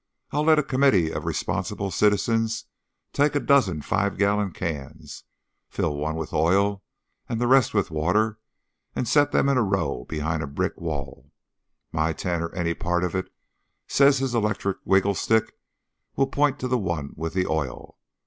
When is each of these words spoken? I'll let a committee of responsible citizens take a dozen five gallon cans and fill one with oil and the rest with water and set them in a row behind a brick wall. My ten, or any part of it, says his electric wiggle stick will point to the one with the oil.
I'll 0.31 0.41
let 0.41 0.57
a 0.57 0.63
committee 0.63 1.11
of 1.13 1.25
responsible 1.27 1.91
citizens 1.91 2.65
take 3.13 3.35
a 3.35 3.39
dozen 3.39 3.83
five 3.83 4.17
gallon 4.17 4.49
cans 4.51 5.21
and 5.69 5.75
fill 5.75 5.95
one 5.95 6.15
with 6.15 6.33
oil 6.33 6.81
and 7.29 7.39
the 7.39 7.45
rest 7.45 7.75
with 7.75 7.91
water 7.91 8.39
and 8.95 9.07
set 9.07 9.31
them 9.31 9.47
in 9.47 9.57
a 9.57 9.63
row 9.63 10.05
behind 10.09 10.41
a 10.41 10.47
brick 10.47 10.81
wall. 10.81 11.31
My 11.91 12.13
ten, 12.13 12.41
or 12.41 12.51
any 12.55 12.73
part 12.73 13.03
of 13.03 13.13
it, 13.13 13.31
says 13.87 14.17
his 14.17 14.33
electric 14.33 14.77
wiggle 14.85 15.13
stick 15.13 15.55
will 16.15 16.25
point 16.25 16.57
to 16.61 16.67
the 16.67 16.79
one 16.79 17.13
with 17.15 17.35
the 17.35 17.45
oil. 17.45 17.99